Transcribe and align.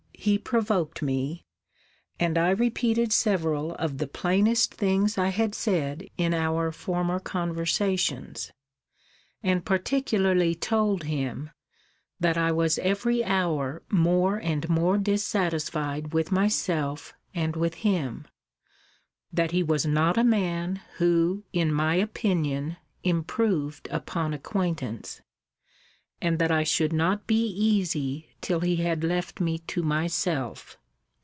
He 0.21 0.37
provoked 0.37 1.01
me; 1.01 1.45
and 2.19 2.37
I 2.37 2.51
repeated 2.51 3.11
several 3.11 3.73
of 3.73 3.97
the 3.97 4.05
plainest 4.05 4.71
things 4.71 5.17
I 5.17 5.29
had 5.29 5.55
said 5.55 6.07
in 6.15 6.31
our 6.35 6.71
former 6.71 7.19
conversations; 7.19 8.51
and 9.41 9.65
particularly 9.65 10.53
told 10.53 11.05
him, 11.05 11.49
that 12.19 12.37
I 12.37 12.51
was 12.51 12.77
every 12.77 13.23
hour 13.25 13.81
more 13.89 14.35
and 14.37 14.69
more 14.69 14.99
dissatisfied 14.99 16.13
with 16.13 16.31
myself, 16.31 17.15
and 17.33 17.55
with 17.55 17.73
him: 17.73 18.27
that 19.33 19.49
he 19.49 19.63
was 19.63 19.87
not 19.87 20.19
a 20.19 20.23
man, 20.23 20.81
who, 20.97 21.45
in 21.51 21.73
my 21.73 21.95
opinion, 21.95 22.77
improved 23.03 23.87
upon 23.89 24.35
acquaintance: 24.35 25.21
and 26.23 26.37
that 26.37 26.51
I 26.51 26.63
should 26.63 26.93
not 26.93 27.25
be 27.25 27.47
easy 27.47 28.27
till 28.41 28.59
he 28.59 28.75
had 28.75 29.03
left 29.03 29.41
me 29.41 29.57
to 29.57 29.81
myself. 29.81 30.77